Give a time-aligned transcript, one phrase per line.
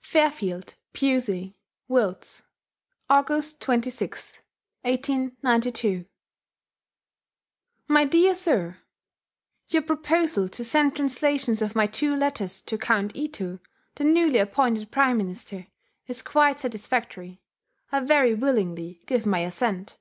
[0.00, 2.42] FAIRFIELD, PEWSEY, WILTS,
[3.10, 3.58] Aug.
[3.60, 4.38] 26,
[4.80, 6.06] 1892.
[7.88, 8.78] MY DEAR SIR,
[9.68, 13.58] Your proposal to send translations of my two letters* to Count Ito,
[13.96, 15.66] the newly appointed Prime Minister,
[16.06, 17.42] is quite satisfactory.
[17.92, 19.98] I very willingly give my assent.